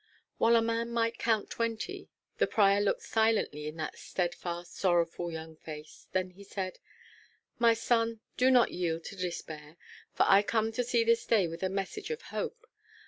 [0.39, 2.09] While a man might count twenty,
[2.39, 6.07] the prior looked silently in that steadfast sorrowful young face.
[6.11, 6.79] Then he said,
[7.59, 9.77] "My son, do not yield to despair;
[10.11, 12.65] for I come to thee this day with a message of hope.